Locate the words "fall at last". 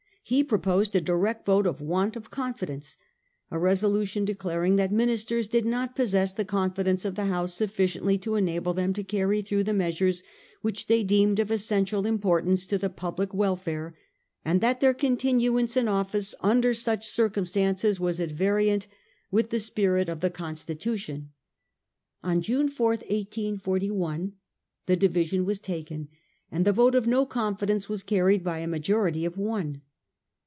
22.23-22.45